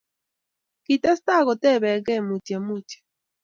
kitestai 0.85 1.43
kotebekei 1.47 2.21
mutyo 2.27 2.57
mutyo 2.67 2.99